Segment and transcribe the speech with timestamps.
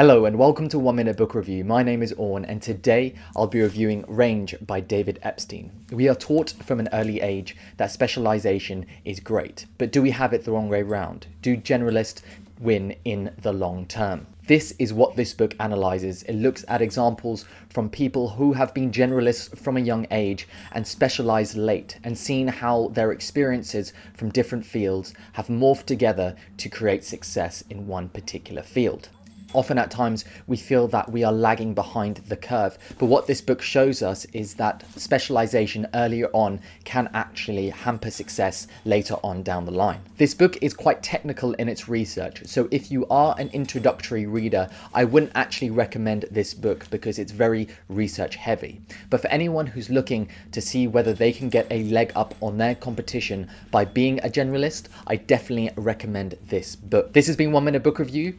[0.00, 1.62] Hello and welcome to One Minute Book Review.
[1.62, 5.70] My name is Orn and today I'll be reviewing Range by David Epstein.
[5.92, 10.32] We are taught from an early age that specialization is great, but do we have
[10.32, 11.26] it the wrong way round?
[11.42, 12.22] Do generalists
[12.60, 14.26] win in the long term?
[14.46, 16.22] This is what this book analyzes.
[16.22, 20.86] It looks at examples from people who have been generalists from a young age and
[20.86, 27.04] specialized late, and seen how their experiences from different fields have morphed together to create
[27.04, 29.10] success in one particular field.
[29.52, 33.40] Often at times we feel that we are lagging behind the curve, but what this
[33.40, 39.64] book shows us is that specialization earlier on can actually hamper success later on down
[39.64, 40.00] the line.
[40.18, 44.68] This book is quite technical in its research, so if you are an introductory reader,
[44.94, 48.80] I wouldn't actually recommend this book because it's very research heavy.
[49.08, 52.56] But for anyone who's looking to see whether they can get a leg up on
[52.56, 57.12] their competition by being a generalist, I definitely recommend this book.
[57.12, 58.38] This has been One Minute Book Review.